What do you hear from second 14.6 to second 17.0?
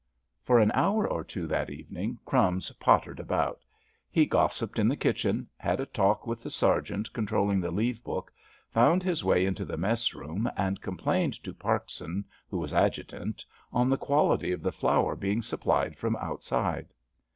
the flour being supplied from outside.